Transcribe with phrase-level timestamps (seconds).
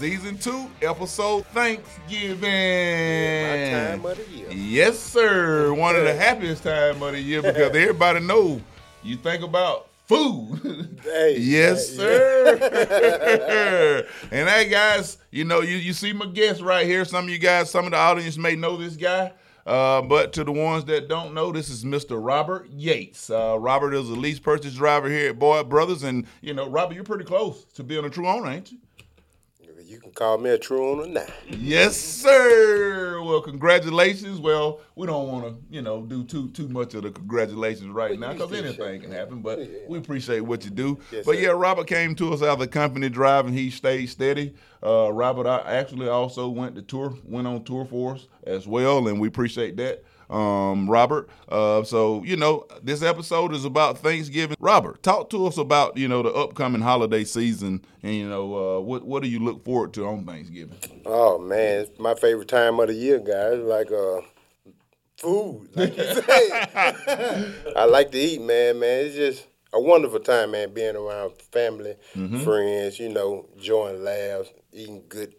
[0.00, 2.40] Season two, episode Thanksgiving.
[2.40, 4.50] My time of the year.
[4.50, 5.74] Yes, sir.
[5.74, 8.62] One of the happiest time of the year because everybody know
[9.02, 11.02] you think about food.
[11.02, 14.06] Hey, yes, sir.
[14.32, 17.04] and hey, guys, you know you you see my guest right here.
[17.04, 19.34] Some of you guys, some of the audience may know this guy.
[19.66, 22.18] Uh, but to the ones that don't know, this is Mr.
[22.18, 23.28] Robert Yates.
[23.28, 26.94] Uh, Robert is a lease purchase driver here at Boyd Brothers, and you know, Robert,
[26.94, 28.78] you're pretty close to being a true owner, ain't you?
[29.90, 31.26] You can call me a true owner now.
[31.48, 33.20] Yes, sir.
[33.24, 34.38] Well, congratulations.
[34.38, 38.16] Well, we don't want to, you know, do too too much of the congratulations right
[38.16, 39.42] now because anything can happen.
[39.42, 39.66] But Yeah.
[39.88, 41.00] we appreciate what you do.
[41.10, 41.40] Yes, but sir.
[41.40, 43.52] yeah, Robert came to us out of the company driving.
[43.52, 44.54] He stayed steady.
[44.80, 49.08] Uh, Robert, I actually also went to tour, went on tour for us as well,
[49.08, 50.04] and we appreciate that.
[50.30, 51.28] Um, Robert.
[51.48, 54.56] Uh, so you know, this episode is about Thanksgiving.
[54.60, 58.80] Robert, talk to us about you know the upcoming holiday season, and you know uh,
[58.80, 60.78] what what do you look forward to on Thanksgiving?
[61.04, 63.58] Oh man, it's my favorite time of the year, guys.
[63.58, 64.20] Like uh,
[65.16, 66.50] food, like you say.
[67.76, 68.78] I like to eat, man.
[68.78, 70.72] Man, it's just a wonderful time, man.
[70.72, 72.38] Being around family, Mm-hmm.
[72.44, 75.34] friends, you know, enjoying laughs, eating good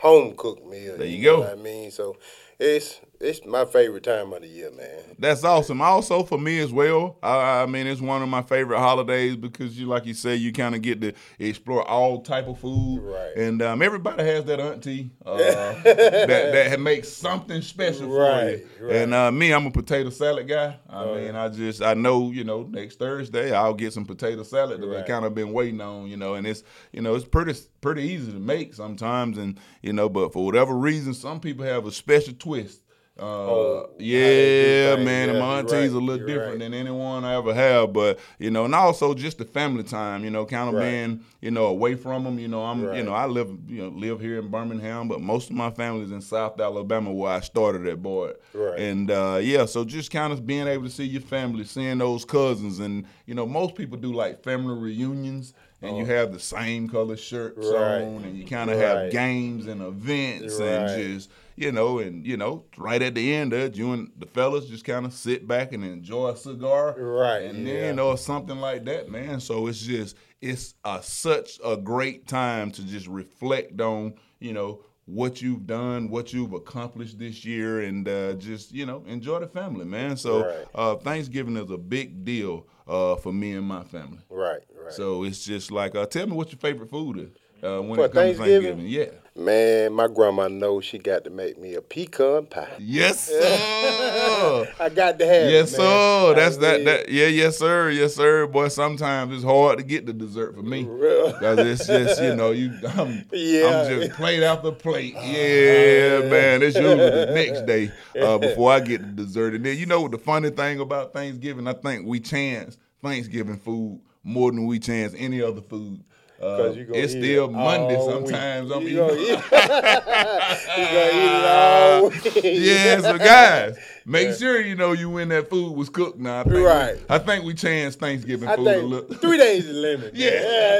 [0.00, 0.98] home cooked meals.
[0.98, 1.40] There you know go.
[1.40, 2.16] what I mean, so
[2.58, 5.16] it's it's my favorite time of the year, man.
[5.18, 5.80] That's awesome.
[5.80, 7.18] Also for me as well.
[7.22, 10.52] I, I mean, it's one of my favorite holidays because you, like you say, you
[10.52, 13.00] kind of get to explore all type of food.
[13.02, 13.32] Right.
[13.36, 15.36] And um, everybody has that auntie uh,
[15.82, 18.66] that that makes something special for you.
[18.80, 18.96] right.
[18.96, 20.76] And uh, me, I'm a potato salad guy.
[20.88, 24.80] I mean, I just I know you know next Thursday I'll get some potato salad
[24.80, 24.98] that Right.
[24.98, 26.06] I kind of been waiting on.
[26.06, 29.92] You know, and it's you know it's pretty pretty easy to make sometimes, and you
[29.92, 32.82] know, but for whatever reason, some people have a special twist.
[33.18, 36.50] Uh, Oh, how they do yeah, man, and Yeah, my auntie's right, a little different
[36.50, 36.58] right.
[36.58, 40.28] than anyone I ever have, but you know, and also just the family time, you
[40.28, 42.38] know, kind of being, you know, away from them.
[42.38, 45.48] You know, I'm, you know, I live, you know, live here in Birmingham, but most
[45.48, 48.36] of my family's in South Alabama where I started at Boyd.
[48.52, 48.78] Right.
[48.78, 52.26] And uh, yeah, so just kind of being able to see your family, seeing those
[52.26, 55.54] cousins, and you know, most people do like family reunions.
[55.82, 57.74] And you have the same color shirts Oh.
[57.74, 58.02] Right.
[58.02, 62.36] on, and you kind of have games and events, and just you know, and you
[62.36, 65.46] know, right at the end of it, you and the fellas just kind of sit
[65.46, 67.74] back and enjoy a cigar, Right, And yeah.
[67.74, 69.40] then or something like that, man.
[69.40, 74.82] So it's just it's a, such a great time to just reflect on, you know,
[75.06, 79.46] what you've done, what you've accomplished this year, and uh, just you know, enjoy the
[79.46, 80.16] family, man.
[80.16, 80.66] So Right.
[80.74, 84.18] uh, Thanksgiving is a big deal uh, for me and my family.
[84.30, 84.92] Right, right.
[84.92, 87.30] So it's just like, uh, tell me what your favorite food is
[87.62, 88.78] uh, when For it comes to Thanksgiving?
[88.78, 88.86] Thanksgiving.
[88.86, 89.25] Yeah.
[89.36, 92.68] Man, my grandma knows she got to make me a pecan pie.
[92.78, 94.68] Yes, sir.
[94.80, 96.34] I got to have yes, it, sir.
[96.34, 96.76] That's I that.
[96.76, 97.08] mean, That.
[97.08, 97.90] Yeah, yes, sir.
[97.90, 98.46] Yes, sir.
[98.46, 101.26] Boy, sometimes it's hard to get the dessert for me Real.
[101.32, 102.72] because it's just you know you.
[102.96, 103.66] I'm, Yeah.
[103.66, 105.14] I'm just plate after plate.
[105.26, 106.62] Yeah, man.
[106.62, 110.02] It's usually the next day uh, before I get the dessert, and then you know
[110.02, 111.66] what the funny thing about Thanksgiving?
[111.66, 116.02] I think we chance Thanksgiving food more than we chance any other food.
[116.40, 118.26] Uh, it's still it Monday all week.
[118.28, 118.70] sometimes.
[118.70, 119.18] I'm You eating.
[119.20, 122.40] eat, you gonna eat it all week.
[122.44, 126.18] yeah, so guys, make sure you know you when that food was cooked.
[126.18, 126.96] Now, I think Right.
[126.96, 129.16] We, I think we changed Thanksgiving I food a little.
[129.16, 130.14] three days is limit.
[130.14, 130.30] Yeah.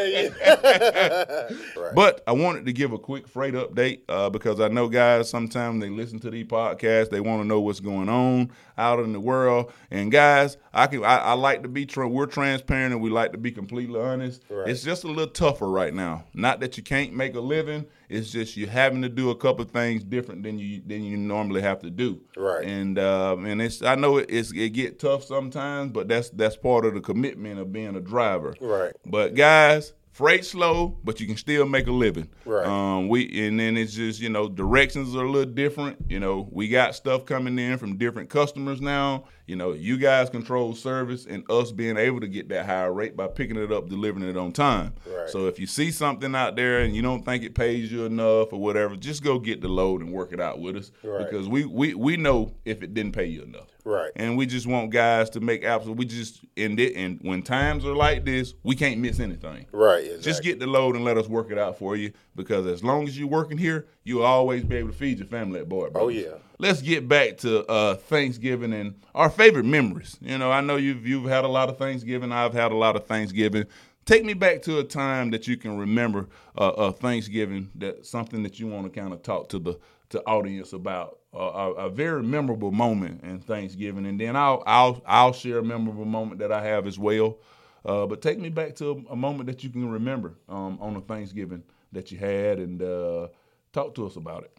[0.07, 0.29] yeah.
[0.41, 1.49] yeah.
[1.77, 1.95] right.
[1.95, 5.81] But I wanted to give a quick freight update uh, because I know guys sometimes
[5.81, 9.21] they listen to these podcasts, they want to know what's going on out in the
[9.21, 9.73] world.
[9.91, 13.33] And guys, I can I, I like to be tra- we're transparent and we like
[13.33, 14.43] to be completely honest.
[14.49, 14.69] Right.
[14.69, 16.25] It's just a little tougher right now.
[16.33, 19.65] Not that you can't make a living, it's just you're having to do a couple
[19.65, 22.21] things different than you than you normally have to do.
[22.37, 22.65] Right.
[22.65, 26.57] And um, and it's I know it, it's it get tough sometimes, but that's that's
[26.57, 28.55] part of the commitment of being a driver.
[28.61, 28.95] Right.
[29.05, 32.29] But guys, freight slow, but you can still make a living.
[32.45, 32.67] Right.
[32.67, 35.99] Um, we and then it's just you know directions are a little different.
[36.09, 39.25] You know we got stuff coming in from different customers now.
[39.47, 43.17] You know you guys control service and us being able to get that higher rate
[43.17, 44.95] by picking it up, delivering it on time.
[45.09, 45.31] Right.
[45.31, 48.53] So if you see something out there and you don't think it pays you enough
[48.53, 51.25] or whatever, just go get the load and work it out with us Right.
[51.31, 53.69] because we we we know if it didn't pay you enough.
[53.85, 54.11] Right.
[54.17, 55.97] And we just want guys to make absolute.
[55.97, 59.67] We just end it, and when times are like this, we can't miss anything.
[59.71, 60.03] Right.
[60.05, 60.23] Exactly.
[60.25, 62.11] Just get the load and let us work it out for you.
[62.35, 65.61] Because as long as you're working here, you'll always be able to feed your family
[65.61, 65.93] at Boyd.
[65.95, 66.35] Oh, yeah.
[66.59, 70.17] Let's get back to uh, Thanksgiving and our favorite memories.
[70.23, 72.33] You know, I know you've you've had a lot of Thanksgiving.
[72.33, 73.67] I've had a lot of Thanksgiving.
[74.07, 77.71] Take me back to a time that you can remember uh, uh, Thanksgiving.
[77.75, 79.79] That something that you want to kind of talk to the
[80.11, 85.03] to audience about uh, a, a very memorable moment in Thanksgiving, and then I'll I'll
[85.07, 87.37] I'll share a memorable moment that I have as well.
[87.85, 90.97] Uh, but take me back to a, a moment that you can remember um, on
[90.97, 91.63] a Thanksgiving
[91.93, 93.29] that you had, and uh,
[93.75, 94.57] talk to us about it.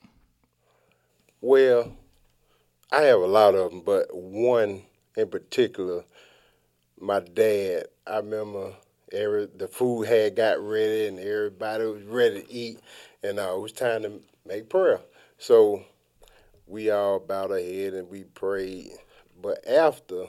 [1.41, 1.93] Well,
[2.91, 4.83] I have a lot of them, but one
[5.15, 6.03] in particular,
[6.99, 7.85] my dad.
[8.05, 8.73] I remember
[9.11, 12.79] every the food had got ready and everybody was ready to eat,
[13.23, 15.01] and uh, it was time to make prayer.
[15.37, 15.83] So
[16.65, 18.91] we all bowed our head and we prayed.
[19.41, 20.25] But after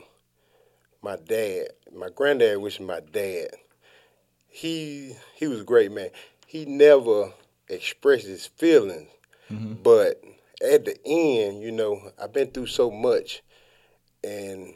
[1.01, 3.49] my dad, my granddad, which is my dad,
[4.47, 6.09] he he was a great man.
[6.45, 7.31] He never
[7.67, 9.09] expressed his feelings,
[9.51, 9.73] mm-hmm.
[9.83, 10.21] but
[10.61, 13.41] at the end, you know, I've been through so much,
[14.23, 14.73] and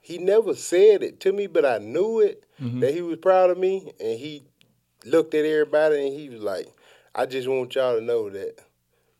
[0.00, 2.80] he never said it to me, but I knew it mm-hmm.
[2.80, 4.42] that he was proud of me, and he
[5.04, 6.68] looked at everybody and he was like,
[7.14, 8.56] "I just want y'all to know that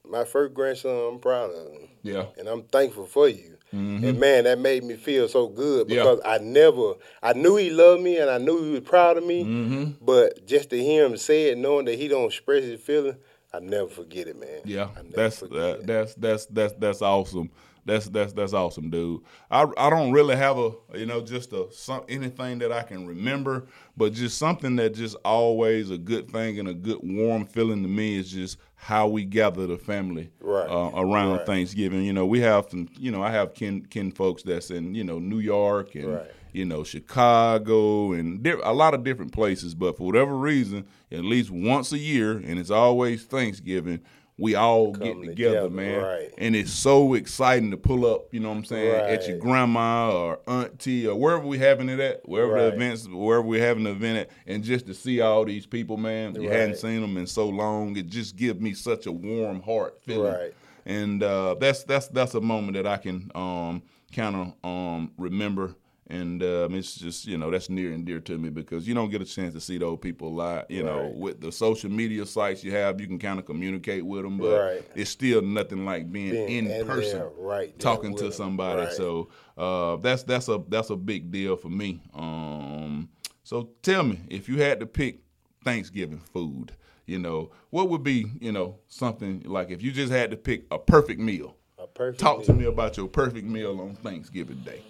[0.04, 4.04] my first grandson, I'm proud of him, yeah, and I'm thankful for you." Mm-hmm.
[4.04, 6.32] And man, that made me feel so good because yeah.
[6.32, 9.44] I never, I knew he loved me and I knew he was proud of me,
[9.44, 10.04] mm-hmm.
[10.04, 13.16] but just to hear him say it, knowing that he don't express his feelings,
[13.54, 14.60] I never forget it, man.
[14.64, 17.50] Yeah, that's that, that's that's that's that's awesome.
[17.84, 19.22] That's that's that's awesome, dude.
[19.50, 23.06] I I don't really have a you know just a some anything that I can
[23.06, 23.66] remember,
[23.96, 27.88] but just something that just always a good thing and a good warm feeling to
[27.88, 30.69] me is just how we gather the family right.
[30.69, 31.46] uh, around right.
[31.46, 32.05] Thanksgiving.
[32.05, 32.88] You know, we have some.
[32.96, 36.14] You know, I have kin kin folks that's in you know New York and.
[36.14, 39.75] Right you know, Chicago and di- a lot of different places.
[39.75, 44.00] But for whatever reason, at least once a year, and it's always Thanksgiving,
[44.38, 46.02] we all Come get together, together man.
[46.02, 46.34] Right.
[46.38, 49.10] And it's so exciting to pull up, you know what I'm saying, right.
[49.10, 52.62] at your grandma or auntie or wherever we're having it at, wherever right.
[52.62, 55.96] the events, wherever we're having the event at, and just to see all these people,
[55.96, 56.34] man.
[56.34, 57.96] You hadn't seen them in so long.
[57.96, 60.32] It just gives me such a warm heart feeling.
[60.32, 60.55] Right.
[60.87, 63.82] And uh, that's that's that's a moment that I can um,
[64.12, 65.76] kind of um, remember
[66.08, 69.10] and um, it's just you know that's near and dear to me because you don't
[69.10, 70.70] get a chance to see those people a lot.
[70.70, 70.94] You right.
[70.94, 74.38] know, with the social media sites you have, you can kind of communicate with them,
[74.38, 74.90] but right.
[74.94, 78.82] it's still nothing like being, being in person, there, right, talking to somebody.
[78.82, 78.93] Right.
[78.93, 82.00] So uh, that's that's a that's a big deal for me.
[82.14, 83.08] Um,
[83.44, 85.20] so tell me, if you had to pick
[85.64, 86.72] Thanksgiving food,
[87.06, 90.64] you know, what would be you know something like if you just had to pick
[90.70, 91.56] a perfect meal?
[91.78, 92.20] A perfect.
[92.20, 92.46] Talk meal.
[92.46, 94.82] to me about your perfect meal on Thanksgiving Day.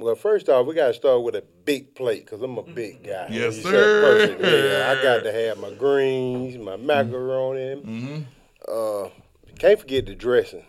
[0.00, 3.04] Well, first off, we got to start with a big plate because I'm a big
[3.04, 3.26] guy.
[3.30, 4.34] Yes, sir.
[4.40, 7.82] Yeah, I got to have my greens, my macaroni.
[7.82, 8.20] Mm-hmm.
[8.66, 9.10] Uh,
[9.58, 10.64] can't forget the dressing.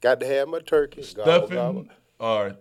[0.00, 1.02] Got to have my turkey.
[1.02, 2.56] Stuffing or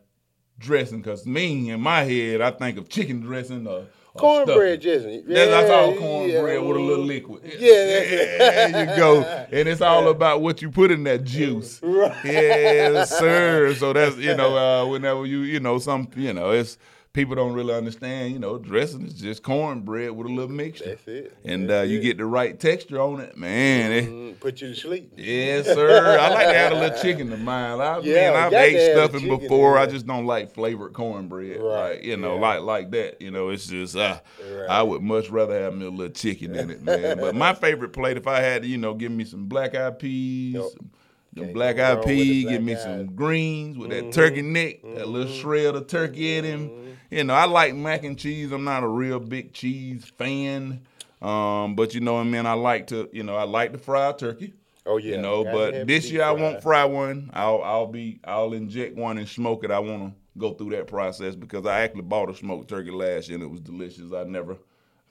[0.58, 3.86] dressing because me, in my head, I think of chicken dressing or
[4.18, 5.24] Cornbread dressing.
[5.26, 6.68] Yeah, that's all cornbread yeah.
[6.68, 7.44] with a little liquid.
[7.44, 9.22] Yeah, yeah, there you go.
[9.52, 11.80] And it's all about what you put in that juice.
[11.82, 12.16] Right.
[12.26, 13.74] Yes, sir.
[13.76, 16.78] So that's you know, uh, whenever you you know some you know it's
[17.14, 20.86] people don't really understand, you know, dressing is just cornbread with a little mixture.
[20.86, 21.38] That's it.
[21.44, 22.04] And That's uh, you it.
[22.04, 24.06] get the right texture on it, man.
[24.06, 25.12] Mm, put you to sleep.
[25.18, 26.18] Yes, sir.
[26.20, 27.82] I like to add a little chicken to mine.
[27.82, 29.78] I Yeah, mean, I've ate stuffing before.
[29.78, 31.60] I just don't like flavored cornbread.
[31.60, 32.40] Right, Like, you know, yeah.
[32.42, 33.22] like like that.
[33.22, 34.20] You know, it's just uh,
[34.50, 34.70] Right.
[34.70, 37.18] I would much rather have me a little chicken in it, man.
[37.20, 40.00] but my favorite plate, if I had to, you know, give me some black eyed
[40.00, 40.54] peas.
[40.56, 40.64] Yep.
[40.78, 40.90] some-
[41.34, 44.12] The black eyed wrong with the pea, give me some greens with that Mhm.
[44.12, 46.72] turkey neck, that little shred of turkey in him.
[47.10, 48.52] You know, I like mac and cheese.
[48.52, 50.82] I'm not a real big cheese fan.
[51.22, 52.46] Um, but you know I mean?
[52.46, 54.54] I like to, you know, I like to fry turkey.
[54.86, 55.16] Oh yeah.
[55.16, 57.30] You know, but this year I won't fry one.
[57.34, 59.72] I'll I'll be I'll inject one and smoke it.
[59.72, 63.30] I want to go through that process because I actually bought a smoked turkey last
[63.30, 64.12] year and it was delicious.
[64.14, 64.58] I never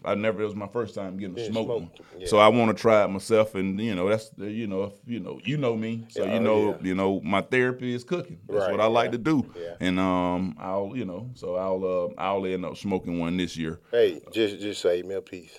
[0.04, 2.26] I never it was my first time getting a Yeah, smoked smoked, yeah.
[2.28, 4.92] So I want to try it myself and you know that's the, you know if,
[5.06, 6.04] you know you know me.
[6.08, 6.86] So Yeah, you oh, know yeah.
[6.88, 8.40] you know my therapy is cooking.
[8.48, 9.52] That's Right, what I like to do.
[9.80, 13.80] And um I'll you know so I'll uh I'll end up smoking one this year.
[13.92, 15.58] Hey, just just save me a piece.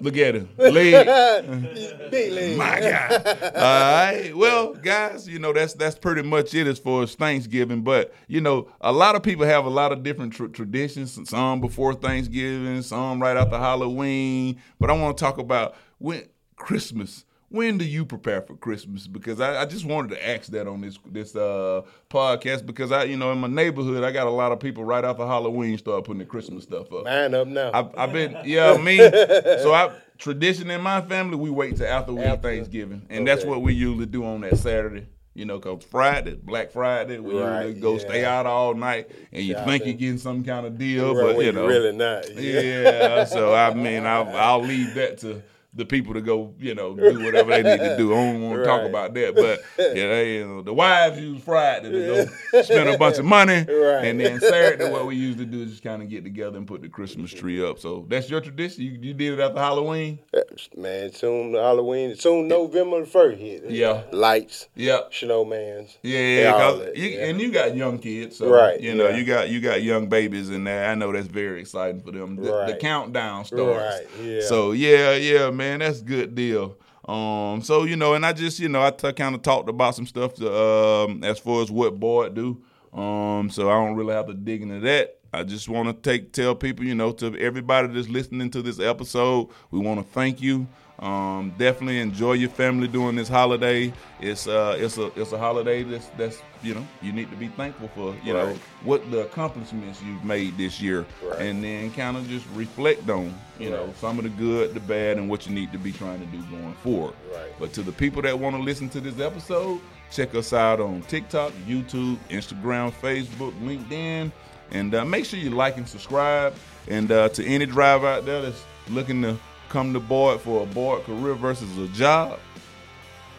[0.00, 0.48] Look at him.
[0.58, 2.10] Leg.
[2.10, 2.56] Big leg.
[2.58, 3.26] My God.
[3.26, 4.32] All right.
[4.34, 7.82] Well, guys, you know that's that's pretty much it as far as Thanksgiving.
[7.82, 11.18] But you know, a lot of people have a lot of different tr- traditions.
[11.28, 14.60] Some before Thanksgiving, some right after Halloween.
[14.78, 16.24] But I want to talk about when
[16.56, 17.24] Christmas.
[17.48, 19.06] When do you prepare for Christmas?
[19.06, 23.04] Because I, I just wanted to ask that on this this uh, podcast because I,
[23.04, 26.04] you know, in my neighborhood, I got a lot of people right after Halloween start
[26.04, 27.04] putting the Christmas stuff up.
[27.04, 27.70] Mine up now.
[27.72, 28.96] I've, I've been, yeah, me.
[28.98, 32.48] So I tradition in my family, we wait till after we After.
[32.48, 35.06] Thanksgiving, and that's what we usually do on that Saturday.
[35.34, 37.98] You know, cause Friday, Black Friday, we Right, go yeah.
[37.98, 41.44] stay out all night, and you think you're getting some kind of deal, Right, but
[41.44, 42.28] you know, really not.
[42.34, 43.24] yeah.
[43.24, 45.42] So I mean, I'll, I'll leave that to
[45.76, 48.12] the people to go, you know, do whatever they need to do.
[48.12, 51.42] I don't want to talk about that, but yeah, they, you know, the wives use
[51.42, 54.04] Friday to go spend a bunch of money, Right.
[54.06, 56.80] and then Saturday, what we usually do is just kind of get together and put
[56.82, 57.78] the Christmas tree up.
[57.78, 58.84] So that's your tradition.
[58.84, 60.18] You, you did it after Halloween.
[60.34, 60.40] Uh,
[60.76, 63.64] man, soon Halloween, soon November the first hit.
[63.70, 64.02] Yeah.
[64.12, 65.00] Lights, Yeah.
[65.12, 65.96] snowmans.
[66.02, 67.26] Yeah, 'cause that, you, yeah.
[67.26, 69.16] and you got young kids, so Right, you know yeah.
[69.16, 70.88] you got you got young babies in there.
[70.88, 72.36] I know that's very exciting for them.
[72.36, 74.00] The, the countdown starts.
[74.00, 74.40] Right, yeah.
[74.42, 76.76] So yeah, yeah, man, that's a good deal.
[77.06, 79.94] Um, so you know, and I just you know I t- kind of talked about
[79.94, 82.62] some stuff to, um as far as what Boyd do.
[82.92, 85.15] Um, so I don't really have to dig into that.
[85.36, 88.80] I just want to take tell people, you know, to everybody that's listening to this
[88.80, 90.66] episode, we want to thank you.
[90.98, 93.92] Um, definitely enjoy your family during this holiday.
[94.18, 97.48] It's uh, it's a it's a holiday that's that's you know you need to be
[97.48, 98.16] thankful for.
[98.24, 101.38] You know what the accomplishments you've made this year, Right.
[101.42, 105.18] and then kind of just reflect on you know some of the good, the bad,
[105.18, 107.14] and what you need to be trying to do going forward.
[107.30, 107.52] Right.
[107.60, 111.02] But to the people that want to listen to this episode, check us out on
[111.02, 114.32] TikTok, YouTube, Instagram, Facebook, LinkedIn,
[114.70, 116.54] and uh, make sure you like and subscribe.
[116.88, 119.36] And uh, to any driver out there that's looking to
[119.68, 122.38] come to Boyd for a Boyd career versus a job,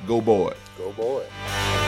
[0.05, 0.55] go Boyd.
[0.77, 1.87] Go boy.